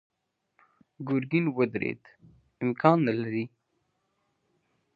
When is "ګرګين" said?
1.07-1.45